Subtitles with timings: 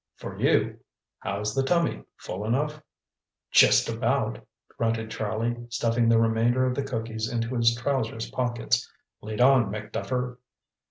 [0.15, 0.79] "For you!
[1.19, 2.81] How's the tummy, full enough?"
[3.51, 4.39] "Just about,"
[4.75, 8.91] grunted Charlie, stuffing the remainder of the cookies into his trousers pockets.
[9.21, 10.39] "Lead on, MacDuffer!"